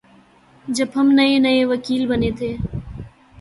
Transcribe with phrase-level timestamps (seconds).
[0.65, 2.51] جب ہم نئے نئے وکیل بنے تھے